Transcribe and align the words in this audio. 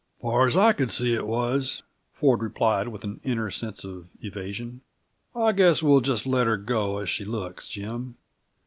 "Far 0.19 0.47
as 0.47 0.57
I 0.57 0.73
could 0.73 0.89
see, 0.89 1.13
it 1.13 1.27
was," 1.27 1.83
Ford 2.11 2.41
replied, 2.41 2.87
with 2.87 3.03
an 3.03 3.19
inner 3.23 3.51
sense 3.51 3.83
of 3.83 4.07
evasion. 4.19 4.81
"I 5.35 5.51
guess 5.51 5.83
we'll 5.83 6.01
just 6.01 6.25
let 6.25 6.47
her 6.47 6.57
go 6.57 6.97
as 6.97 7.07
she 7.07 7.23
looks, 7.23 7.69
Jim. 7.69 8.15